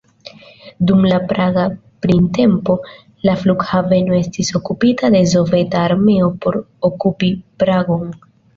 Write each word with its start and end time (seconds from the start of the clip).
Dum 0.91 1.03
la 1.09 1.19
Praga 1.31 1.65
printempo, 2.05 2.77
la 3.29 3.37
flughaveno 3.43 4.17
estis 4.21 4.51
okupita 4.63 5.13
de 5.19 5.23
Soveta 5.37 5.87
armeo 5.91 6.33
por 6.47 6.61
okupi 6.93 7.33
Pragon. 7.65 8.13